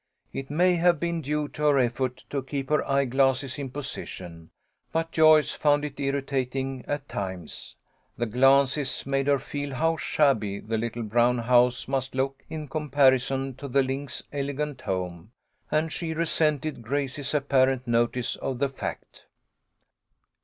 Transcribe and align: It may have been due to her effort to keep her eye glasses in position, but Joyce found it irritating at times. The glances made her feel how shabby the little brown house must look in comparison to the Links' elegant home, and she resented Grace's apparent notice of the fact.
It 0.33 0.49
may 0.49 0.77
have 0.77 0.99
been 0.99 1.21
due 1.21 1.47
to 1.49 1.61
her 1.65 1.77
effort 1.77 2.25
to 2.31 2.41
keep 2.41 2.69
her 2.71 2.83
eye 2.89 3.05
glasses 3.05 3.59
in 3.59 3.69
position, 3.69 4.49
but 4.91 5.11
Joyce 5.11 5.51
found 5.51 5.85
it 5.85 5.99
irritating 5.99 6.83
at 6.87 7.07
times. 7.07 7.75
The 8.17 8.25
glances 8.25 9.05
made 9.05 9.27
her 9.27 9.37
feel 9.37 9.75
how 9.75 9.97
shabby 9.97 10.59
the 10.59 10.79
little 10.79 11.03
brown 11.03 11.37
house 11.37 11.87
must 11.87 12.15
look 12.15 12.41
in 12.49 12.67
comparison 12.67 13.53
to 13.57 13.67
the 13.67 13.83
Links' 13.83 14.23
elegant 14.33 14.81
home, 14.81 15.33
and 15.69 15.93
she 15.93 16.15
resented 16.15 16.81
Grace's 16.81 17.35
apparent 17.35 17.85
notice 17.87 18.35
of 18.37 18.57
the 18.57 18.69
fact. 18.69 19.27